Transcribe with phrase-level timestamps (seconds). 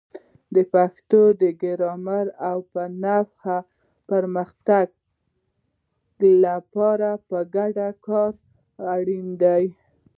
[0.55, 2.57] د پښتو د ګرامر او
[3.03, 3.57] نحوې
[4.09, 4.87] پرمختګ
[6.43, 9.65] لپاره په ګډه کار کول اړین دي.